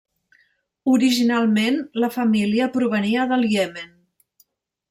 [0.93, 3.93] Originalment la família provenia del Iemen.